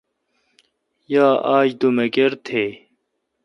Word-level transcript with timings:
یا 1.13 1.27
آج 1.57 1.67
دومکر 1.81 2.31
تھے°۔ 2.45 2.67